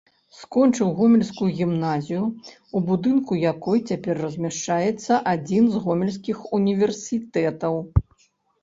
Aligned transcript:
Скончыў 0.35 0.87
гомельскую 1.01 1.49
гімназію, 1.59 2.23
у 2.79 2.81
будынку 2.87 3.39
якой 3.51 3.85
цяпер 3.93 4.15
размяшчаецца 4.25 5.13
адзін 5.35 5.63
з 5.77 5.87
гомельскіх 5.87 6.37
універсітэтаў. 6.63 7.75